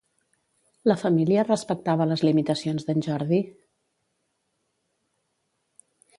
[0.91, 3.43] La família respectava les limitacions d'en Jordi?